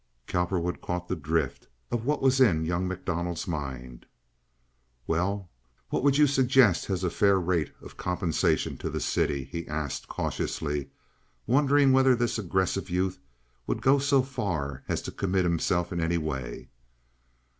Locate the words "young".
2.65-2.87